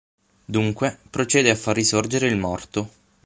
[0.45, 2.89] Dunque procede a far risorgere il morto.